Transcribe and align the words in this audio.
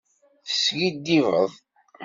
Teskiddibeḍ. 0.47 1.51